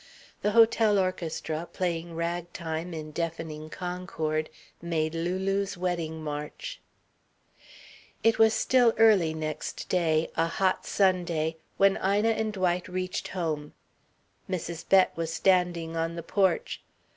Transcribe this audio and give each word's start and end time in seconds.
The 0.41 0.53
hotel 0.53 0.97
orchestra, 0.97 1.69
playing 1.71 2.15
ragtime 2.15 2.91
in 2.91 3.11
deafening 3.11 3.69
concord, 3.69 4.49
made 4.81 5.13
Lulu's 5.13 5.77
wedding 5.77 6.23
march. 6.23 6.81
It 8.23 8.39
was 8.39 8.55
still 8.55 8.95
early 8.97 9.35
next 9.35 9.89
day 9.89 10.31
a 10.35 10.47
hot 10.47 10.87
Sunday 10.87 11.57
when 11.77 11.97
Ina 12.03 12.29
and 12.29 12.51
Dwight 12.51 12.87
reached 12.87 13.27
home. 13.27 13.73
Mrs. 14.49 14.89
Bett 14.89 15.11
was 15.15 15.31
standing 15.31 15.95
on 15.95 16.15
the 16.15 16.23
porch. 16.23 16.81